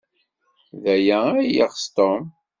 [0.81, 2.23] D aya ay yeɣs Tom.